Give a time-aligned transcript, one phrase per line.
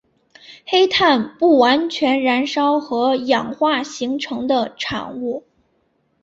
[0.65, 5.45] 黑碳不完全燃烧和氧化形成的产物。